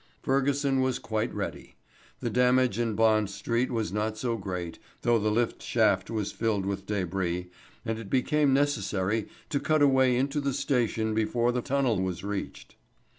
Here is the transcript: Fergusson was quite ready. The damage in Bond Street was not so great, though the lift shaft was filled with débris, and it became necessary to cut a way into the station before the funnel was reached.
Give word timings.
Fergusson 0.23 0.81
was 0.81 0.97
quite 0.97 1.31
ready. 1.31 1.75
The 2.21 2.31
damage 2.31 2.79
in 2.79 2.95
Bond 2.95 3.29
Street 3.29 3.69
was 3.69 3.93
not 3.93 4.17
so 4.17 4.35
great, 4.35 4.79
though 5.03 5.19
the 5.19 5.29
lift 5.29 5.61
shaft 5.61 6.09
was 6.09 6.31
filled 6.31 6.65
with 6.65 6.87
débris, 6.87 7.51
and 7.85 7.99
it 7.99 8.09
became 8.09 8.51
necessary 8.51 9.27
to 9.49 9.59
cut 9.59 9.83
a 9.83 9.87
way 9.87 10.15
into 10.17 10.41
the 10.41 10.53
station 10.53 11.13
before 11.13 11.51
the 11.51 11.61
funnel 11.61 12.01
was 12.01 12.23
reached. 12.23 12.77